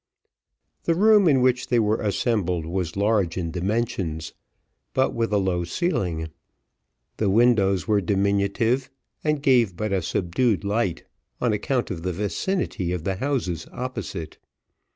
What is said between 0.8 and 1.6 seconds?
The room in